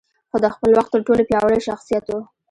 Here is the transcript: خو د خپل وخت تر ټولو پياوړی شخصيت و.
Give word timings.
خو 0.29 0.37
د 0.43 0.45
خپل 0.55 0.69
وخت 0.77 0.91
تر 0.93 1.01
ټولو 1.07 1.27
پياوړی 1.29 1.59
شخصيت 1.67 2.05
و. 2.09 2.15